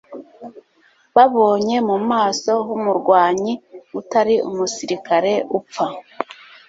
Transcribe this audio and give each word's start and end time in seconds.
Babonye 1.15 1.75
mu 1.87 1.97
maso 2.09 2.51
h'umurwanyi 2.65 3.53
utari 3.99 4.35
umusirikare 4.49 5.33
upfa, 5.57 5.85